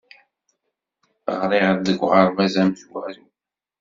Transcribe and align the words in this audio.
Ɣriɣ 1.41 1.67
deg 1.85 1.99
uɣerbaz 2.05 2.53
amezwaru. 2.61 3.25